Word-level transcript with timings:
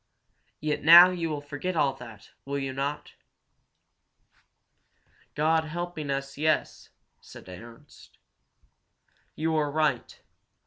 "Yet 0.59 0.81
now 0.83 1.11
you 1.11 1.29
will 1.29 1.41
forget 1.43 1.75
all 1.75 1.93
that, 1.97 2.31
will 2.43 2.57
you 2.57 2.73
not?" 2.73 3.13
"God 5.35 5.65
helping 5.65 6.09
us, 6.09 6.39
yes!" 6.39 6.89
said 7.19 7.47
Ernst. 7.47 8.17
"You 9.35 9.55
are 9.55 9.69
right. 9.69 10.19